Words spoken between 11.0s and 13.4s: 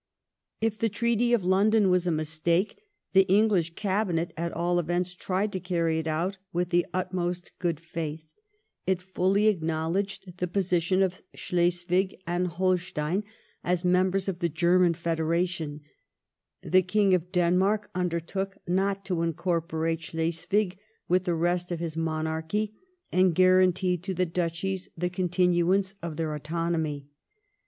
284 LIFE OF VmaOVNT PALMEB8T0N. of Schleswig and Holstein